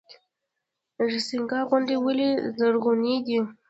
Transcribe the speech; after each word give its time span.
رستاق 1.11 1.51
غونډۍ 1.69 1.97
ولې 1.99 2.29
زرغونې 2.57 3.15
دي؟ 3.25 3.39